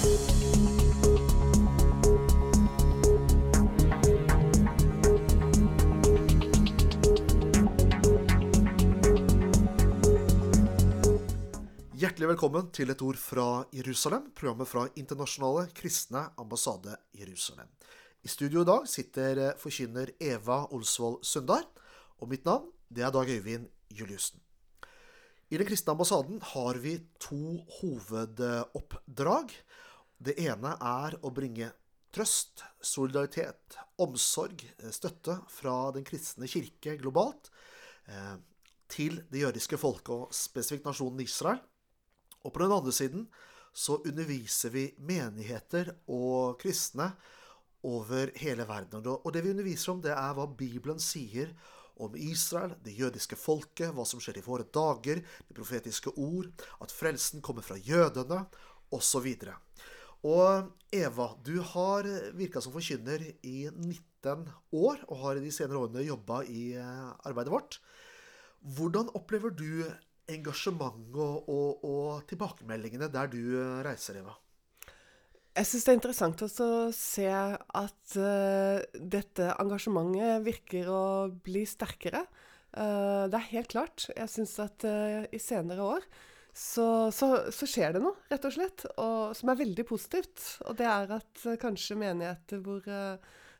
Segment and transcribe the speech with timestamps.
[0.00, 0.16] Hjertelig
[12.30, 17.68] velkommen til Et ord fra Jerusalem, programmet fra Internasjonale kristne ambassade Jerusalem.
[18.24, 21.68] I studio i dag sitter eh, forkynner Eva Olsvold Sundar,
[22.20, 24.40] og mitt navn det er Dag Øyvind Juliussen.
[25.50, 29.50] I Den kristne ambassaden har vi to hovedoppdrag.
[30.20, 31.70] Det ene er å bringe
[32.12, 37.48] trøst, solidaritet, omsorg, eh, støtte fra den kristne kirke globalt
[38.06, 38.36] eh,
[38.90, 41.62] til det jødiske folket, og spesifikt nasjonen Israel.
[42.44, 43.26] Og på den andre siden
[43.72, 47.12] så underviser vi menigheter og kristne
[47.86, 49.06] over hele verden.
[49.06, 51.54] Og det vi underviser om, det er hva Bibelen sier
[52.00, 56.50] om Israel, det jødiske folket, hva som skjer i våre dager, det profetiske ord,
[56.80, 58.44] at frelsen kommer fra jødene,
[58.90, 59.28] osv.
[60.26, 64.44] Og Eva, du har virka som forkynner i 19
[64.76, 67.78] år, og har i de senere årene jobba i eh, arbeidet vårt.
[68.60, 69.86] Hvordan opplever du
[70.30, 74.36] engasjementet og, og, og, tilbakemeldingene der du eh, reiser, Eva?
[75.56, 76.48] Jeg syns det er interessant å
[76.94, 81.02] se at uh, dette engasjementet virker å
[81.42, 82.22] bli sterkere.
[82.70, 84.06] Uh, det er helt klart.
[84.14, 86.06] Jeg syns at uh, i senere år
[86.60, 90.42] så, så, så, skjer det noe, rett og slett, og, som er veldig positivt.
[90.68, 92.84] Og det er at kanskje menigheter hvor,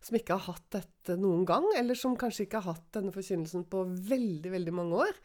[0.05, 3.65] som ikke har hatt dette noen gang, eller som kanskje ikke har hatt denne forkynnelsen
[3.73, 5.21] på veldig, veldig mange år,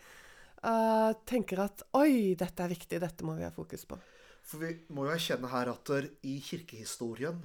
[0.64, 4.00] uh, tenker at oi, dette er viktig, dette må vi ha fokus på.
[4.46, 5.92] For vi må jo erkjenne her at
[6.24, 7.44] i kirkehistorien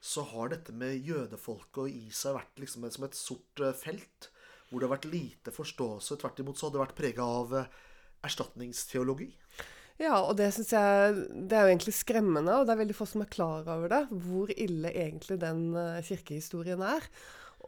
[0.00, 4.30] så har dette med jødefolket og Isa vært liksom som et sort eh, felt.
[4.70, 6.16] Hvor det har vært lite forståelse.
[6.16, 7.70] Tvert imot så hadde det vært prega av eh,
[8.26, 9.28] erstatningsteologi.
[10.00, 11.16] Ja, og det syns jeg
[11.50, 14.06] Det er jo egentlig skremmende, og det er veldig få som er klar over det.
[14.08, 15.74] Hvor ille egentlig den
[16.06, 17.04] kirkehistorien er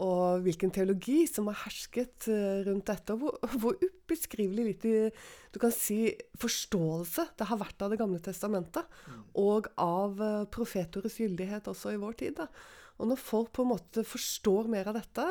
[0.01, 5.11] og hvilken teologi som har hersket eh, rundt dette, og hvor, hvor ubeskrivelig lite
[5.53, 9.19] du kan si, forståelse det har vært av Det gamle testamentet, mm.
[9.43, 12.39] og av profetores profetordets gyldighet også i vår tid.
[12.41, 12.49] Da.
[13.03, 15.27] Og når folk på en måte forstår mer av dette,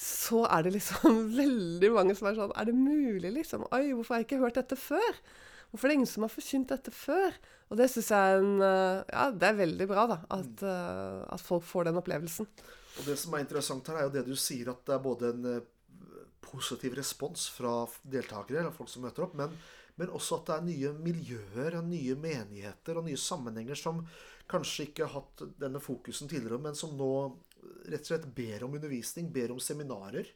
[0.00, 3.68] så er det liksom veldig mange som er sånn Er det mulig, liksom?
[3.68, 5.22] Oi, hvorfor har jeg ikke hørt dette før?
[5.70, 7.34] Hvorfor er det ingen som har forkynt dette før?
[7.70, 10.20] Og det syns jeg er en, uh, Ja, det er veldig bra, da.
[10.34, 12.48] At, uh, at folk får den opplevelsen.
[12.98, 15.30] Og det som er interessant her, er jo det du sier, at det er både
[15.30, 15.68] en eh,
[16.42, 19.54] positiv respons fra deltakere, eller folk som møter opp, men,
[20.00, 24.02] men også at det er nye miljøer, nye menigheter og nye sammenhenger som
[24.50, 27.12] kanskje ikke har hatt denne fokusen tidligere, men som nå
[27.86, 30.28] rett og slett ber om undervisning, ber om seminarer.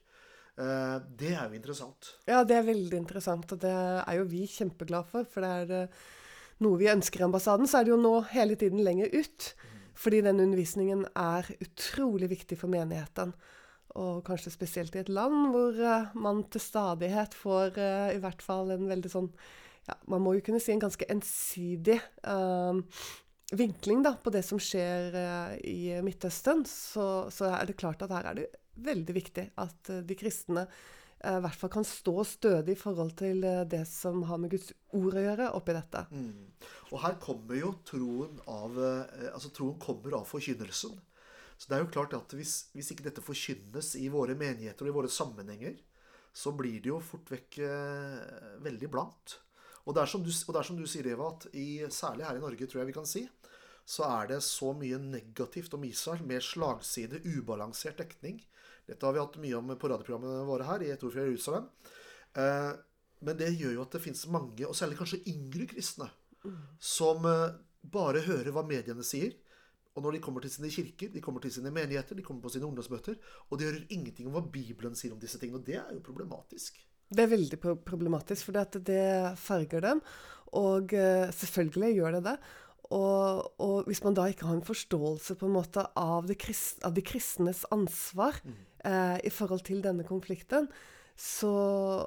[0.55, 2.13] Eh, det er jo interessant.
[2.31, 5.27] Ja, det er veldig interessant, og det er jo vi kjempeglade for.
[5.31, 6.05] For det er eh,
[6.65, 9.51] noe vi ønsker i ambassaden, så er det jo nå hele tiden lenger ut.
[9.51, 9.83] Mm.
[10.05, 13.35] Fordi den undervisningen er utrolig viktig for menigheten.
[13.99, 18.43] Og kanskje spesielt i et land hvor uh, man til stadighet får uh, i hvert
[18.43, 19.29] fall en veldig sånn
[19.87, 22.75] ja, Man må jo kunne si en ganske ensidig uh,
[23.55, 25.15] vinkling da, på det som skjer
[25.63, 26.65] i Midtøsten.
[26.67, 30.67] Så, så, er det klart at her er det veldig viktig at de kristne
[31.25, 34.73] i hvert fall kan stå stødig i forhold til eh, det som har med Guds
[34.97, 36.05] ord å gjøre oppi dette.
[36.13, 36.51] Mm.
[36.91, 40.99] Og her kommer jo troen av eh, Altså troen kommer av forkynnelsen.
[41.57, 44.91] Så det er jo klart at hvis, hvis ikke dette forkynnes i våre menigheter og
[44.91, 45.79] i våre sammenhenger,
[46.35, 48.21] så blir det jo fort vekk eh,
[48.65, 49.39] veldig blankt.
[49.85, 52.27] Og det, er som du, og det er som du sier, Eva, at i, særlig
[52.27, 53.23] her i Norge, tror jeg vi kan si,
[53.85, 58.41] så er det så mye negativt om Israel, med slagside, ubalansert dekning.
[58.89, 61.69] Dette har vi hatt mye om på radioprogrammene våre her i Et ord fra Jerusalem.
[62.41, 62.73] Eh,
[63.25, 66.09] men det gjør jo at det finnes mange, og særlig kanskje yngre kristne,
[66.81, 69.37] som eh, bare hører hva mediene sier.
[69.95, 72.51] Og når de kommer til sine kirker, de kommer til sine menigheter, de kommer på
[72.57, 75.61] sine ungdomsmøter, og de hører ingenting om hva Bibelen sier om disse tingene.
[75.61, 76.81] Og det er jo problematisk.
[77.15, 79.05] Det er veldig problematisk, for det
[79.39, 80.01] farger dem.
[80.59, 82.35] Og uh, selvfølgelig gjør det det.
[82.95, 86.95] Og, og, hvis man da ikke har en forståelse på en måte av, krist, av
[86.95, 88.59] de kristnes ansvar mm.
[88.87, 90.69] eh, i forhold til denne konflikten,
[91.15, 91.51] så,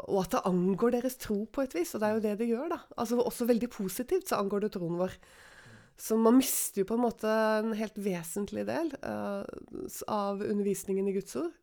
[0.04, 2.50] og at det angår deres tro på et vis, og det er jo det det
[2.50, 2.80] gjør, da.
[3.00, 5.16] Altså Også veldig positivt så angår det troen vår.
[5.98, 9.48] Så man mister jo på en måte en helt vesentlig del uh,
[10.12, 11.56] av undervisningen i Guds ord.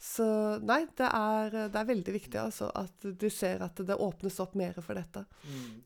[0.00, 0.24] Så
[0.64, 4.54] nei, det er, det er veldig viktig altså, at du ser at det åpnes opp
[4.56, 5.24] mer for dette.
[5.44, 5.80] Mm.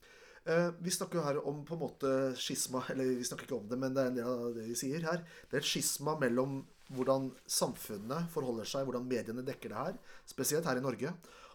[0.44, 3.68] Eh, vi snakker jo her om på en måte skisma Eller vi snakker ikke om
[3.70, 5.22] det, men det er en del av det vi sier her.
[5.48, 6.60] Det er et skisma mellom
[6.92, 9.96] hvordan samfunnet forholder seg, hvordan mediene dekker det her.
[10.28, 11.14] Spesielt her i Norge.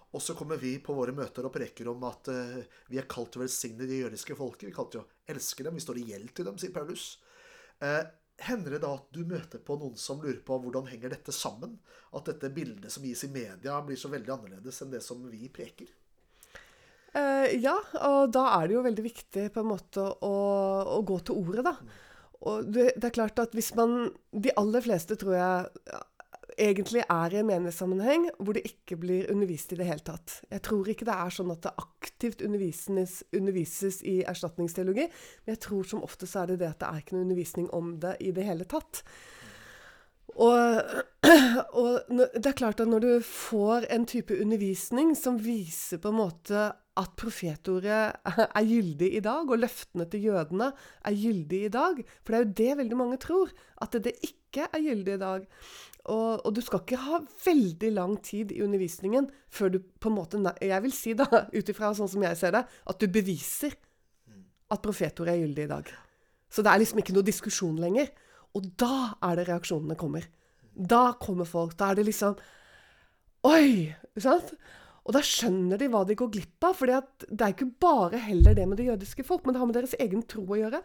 [0.09, 2.56] Og så kommer vi på våre møter og preker om at uh,
[2.89, 4.71] vi er kalt til å velsigne det jødiske folket.
[4.71, 5.77] Vi kalte kalt til å elske dem.
[5.77, 7.12] Vi står i gjeld til dem, sier Paulus.
[7.85, 8.01] Eh,
[8.50, 11.77] hender det da at du møter på noen som lurer på hvordan henger dette sammen?
[12.18, 15.45] At dette bildet som gis i media, blir så veldig annerledes enn det som vi
[15.53, 15.94] preker?
[17.17, 17.75] Eh, ja,
[18.06, 20.35] og da er det jo veldig viktig på en måte å,
[20.97, 21.75] å gå til ordet, da.
[22.50, 25.97] Og det, det, er klart at hvis man De aller fleste, tror jeg,
[26.59, 30.39] egentlig er i en menighetssammenheng hvor det ikke blir undervist i det hele tatt.
[30.51, 35.63] Jeg tror ikke det er sånn at det aktivt undervises, undervises i erstatningsteologi, men jeg
[35.65, 38.33] tror som oftest er det det at det er ikke noe undervisning om det i
[38.35, 39.03] det hele tatt.
[40.39, 41.00] Og,
[41.79, 46.21] og, det er klart at når du får en type undervisning som viser på en
[46.21, 46.69] måte
[47.00, 48.30] at profetordet
[48.60, 50.72] er gyldig i dag, og løftene til jødene
[51.07, 54.68] er gyldig i dag For det er jo det veldig mange tror, at det ikke
[54.68, 55.46] er gyldig i dag.
[56.10, 60.16] Og, og, du skal ikke ha veldig lang tid i undervisningen før du på en
[60.16, 63.75] måte Jeg vil si, da, ut ifra sånn som jeg ser det, at du beviser
[64.69, 65.94] at profetordet er gyldig i dag.
[66.50, 68.10] Så det er liksom ikke noe diskusjon lenger.
[68.57, 70.25] Og da er det reaksjonene kommer.
[70.74, 71.75] Da kommer folk.
[71.78, 72.38] Da er det liksom
[73.48, 73.95] Oi!
[74.19, 74.52] Sant?
[75.09, 76.75] Og da skjønner de hva de går glipp av.
[76.77, 79.79] For det er ikke bare heller det med det jødiske folk, men det har med
[79.79, 80.83] deres egen tro å gjøre.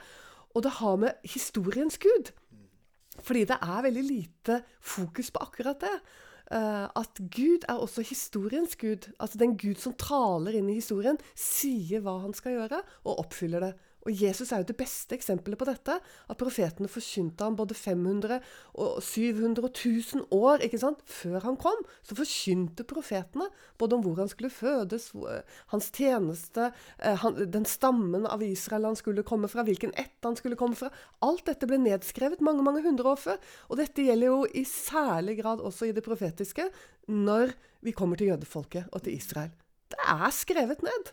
[0.57, 2.33] Og det har med historiens Gud.
[3.21, 5.93] Fordi det er veldig lite fokus på akkurat det.
[6.49, 9.11] Uh, at Gud er også historiens Gud.
[9.21, 13.69] Altså den Gud som taler inn i historien, sier hva han skal gjøre, og oppfyller
[13.69, 13.75] det.
[14.05, 15.97] Og Jesus er jo det beste eksempelet på dette.
[16.31, 18.39] At profetene forkynte ham både 500
[18.81, 21.01] og 700 og 1000 år ikke sant?
[21.09, 21.81] før han kom.
[22.05, 23.49] Så forkynte profetene
[23.81, 25.11] både om hvor han skulle fødes,
[25.73, 30.59] hans tjeneste, eh, den stammen av Israel han skulle komme fra, hvilken ett han skulle
[30.61, 30.91] komme fra.
[31.25, 33.53] Alt dette ble nedskrevet mange mange hundre år før.
[33.71, 36.69] Og dette gjelder jo i særlig grad også i det profetiske
[37.09, 37.55] når
[37.85, 39.53] vi kommer til jødefolket og til Israel.
[39.93, 41.13] Det er skrevet ned.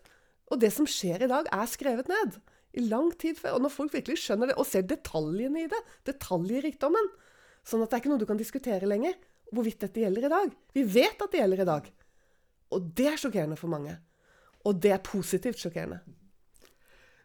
[0.52, 2.40] Og det som skjer i dag, er skrevet ned
[2.78, 3.58] i lang tid før.
[3.58, 7.12] Og når folk virkelig skjønner det, og ser detaljene i det, detaljrikdommen
[7.68, 9.18] Sånn at det er ikke noe du kan diskutere lenger,
[9.54, 10.56] hvorvidt dette gjelder i dag.
[10.74, 11.92] Vi vet at det gjelder i dag.
[12.72, 13.98] Og det er sjokkerende for mange.
[14.66, 16.02] Og det er positivt sjokkerende.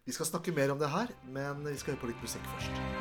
[0.07, 2.96] Vi skal snakke mer om det her, men vi skal høre på litt musikk først.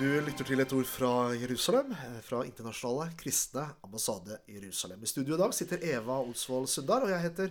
[0.00, 5.02] Du lytter til et ord fra Jerusalem, eh, fra Internasjonale kristne ambassade Jerusalem.
[5.04, 7.50] I studio i dag sitter Eva Olsvold Sundar, og jeg heter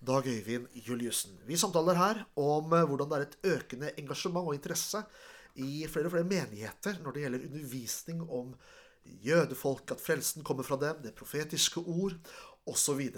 [0.00, 1.36] Dag Øyvind Juliussen.
[1.44, 5.02] Vi samtaler her om eh, hvordan det er et økende engasjement og interesse
[5.56, 8.54] i flere og flere menigheter når det gjelder undervisning om
[9.04, 12.16] jødefolk, at frelsen kommer fra dem, det profetiske ord
[12.64, 13.10] osv.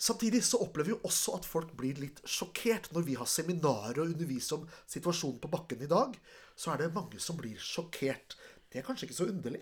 [0.00, 2.88] Samtidig så opplever vi jo også at folk blir litt sjokkert.
[2.96, 6.14] Når vi har seminarer og underviser om situasjonen på bakken i dag,
[6.56, 8.38] så er det mange som blir sjokkert.
[8.72, 9.60] Det er kanskje ikke så underlig?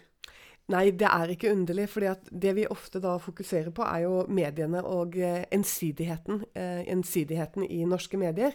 [0.69, 1.89] Nei, det er ikke underlig.
[1.89, 7.65] fordi det vi ofte da fokuserer på, er jo mediene og eh, ensidigheten, eh, ensidigheten
[7.65, 8.53] i norske medier.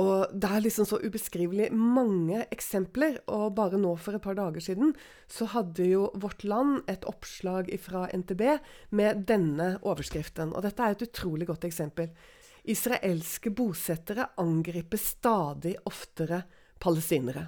[0.00, 3.20] Og det er liksom så ubeskrivelig mange eksempler.
[3.30, 4.94] Og bare nå for et par dager siden
[5.30, 8.42] så hadde jo Vårt Land et oppslag fra NTB
[8.98, 10.54] med denne overskriften.
[10.54, 12.10] Og dette er et utrolig godt eksempel.
[12.64, 16.42] Israelske bosettere angriper stadig oftere
[16.80, 17.46] palestinere.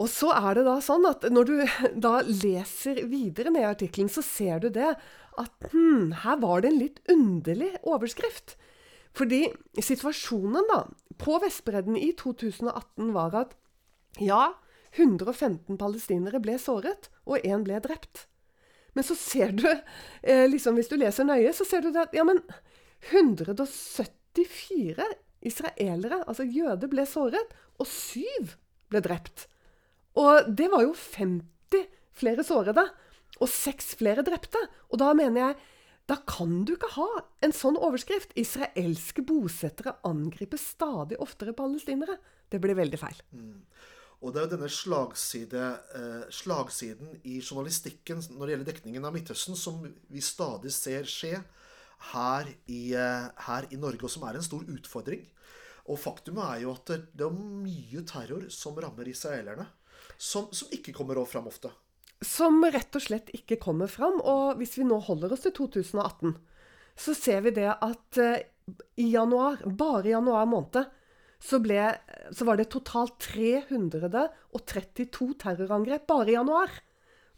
[0.00, 1.56] Og så er det da sånn at når du
[2.06, 4.94] da leser videre ned i artikkelen, så ser du det
[5.40, 8.56] at hm, her var det en litt underlig overskrift.
[9.16, 9.44] Fordi
[9.82, 10.84] situasjonen da,
[11.20, 13.56] på Vestbredden i 2018 var at
[14.20, 14.54] ja,
[14.96, 18.26] 115 palestinere ble såret, og én ble drept.
[18.94, 19.66] Men så ser du,
[20.22, 22.42] eh, liksom hvis du leser nøye, så ser du at ja, men
[23.10, 25.06] 174
[25.46, 28.56] israelere, altså jøder, ble såret, og syv
[28.90, 29.46] ble drept.
[30.18, 31.86] Og det var jo 50
[32.20, 32.84] flere sårede
[33.40, 34.60] og seks flere drepte.
[34.90, 35.56] Og da mener jeg
[36.10, 37.08] da kan du ikke ha
[37.44, 38.34] en sånn overskrift.
[38.40, 42.16] Israelske bosettere angriper stadig oftere palestinere.
[42.50, 43.20] Det blir veldig feil.
[43.30, 43.60] Mm.
[44.20, 49.14] Og det er jo denne slagside, eh, slagsiden i journalistikken når det gjelder dekningen av
[49.14, 51.38] Midtøsten, som vi stadig ser skje
[52.12, 55.24] her i, eh, her i Norge, og som er en stor utfordring.
[55.88, 59.66] Og faktumet er jo at det, er mye terror som rammer israelerne
[60.18, 61.70] som, som ikke kommer fram ofte.
[62.20, 64.20] Som rett og slett ikke kommer fram.
[64.20, 66.34] Og hvis vi nå holder oss til 2018,
[67.00, 68.36] så ser vi det at uh,
[69.00, 70.84] i januar, bare i januar måned,
[71.40, 71.80] så, ble,
[72.36, 76.74] så var det totalt 332 terrorangrep bare i januar.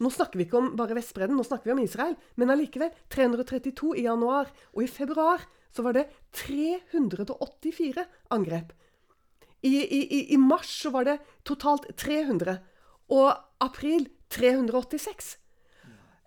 [0.03, 2.15] Nå snakker vi ikke om bare Vestbredden, nå snakker vi om Israel.
[2.35, 4.51] Men allikevel 332 i januar.
[4.75, 8.03] Og i februar så var det 384
[8.35, 8.73] angrep.
[9.63, 12.59] I, i, i mars så var det totalt 300.
[13.15, 13.31] Og
[13.63, 15.37] april 386.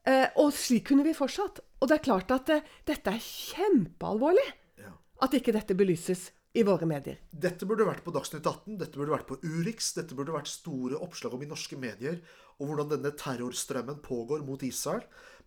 [0.07, 1.61] Eh, og slik kunne vi fortsatt.
[1.83, 4.47] Og det er klart at eh, dette er kjempealvorlig.
[4.79, 4.95] Ja.
[5.27, 7.19] At ikke dette belyses i våre medier.
[7.31, 10.97] Dette burde vært på Dagsnytt 18, dette burde vært på Urix, dette burde vært store
[11.05, 12.23] oppslag om i norske medier,
[12.57, 15.03] og hvordan denne terrorstrømmen pågår mot Israel.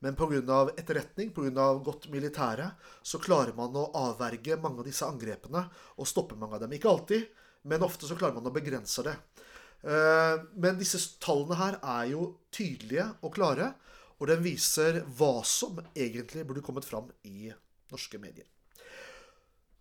[0.06, 0.60] Men pga.
[0.78, 1.72] etterretning, pga.
[1.84, 2.70] godt militære,
[3.02, 5.66] så klarer man å avverge mange av disse angrepene
[5.98, 6.78] og stoppe mange av dem.
[6.78, 7.26] Ikke alltid,
[7.64, 9.16] men ofte så klarer man å begrense det.
[9.84, 13.74] Eh, men disse tallene her er jo tydelige og klare,
[14.20, 17.52] og den viser hva som egentlig burde kommet fram i
[17.92, 18.48] norske medier.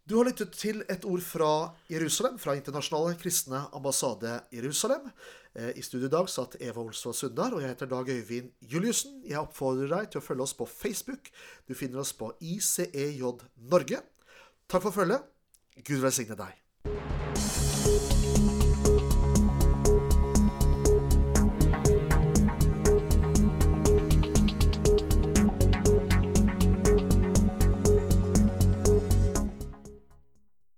[0.09, 1.51] Du har lyttet til et ord fra
[1.91, 5.11] Jerusalem, fra Internasjonale kristne ambassade Jerusalem.
[5.53, 9.21] Eh, I studio i dag satt Eva Olsvold Sundar, og jeg heter Dag Øyvind Juliussen.
[9.27, 11.29] Jeg oppfordrer deg til å følge oss på Facebook.
[11.69, 13.21] Du finner oss på ICEJ
[13.69, 14.01] Norge.
[14.69, 15.29] Takk for følget.
[15.85, 16.57] Gud velsigne deg.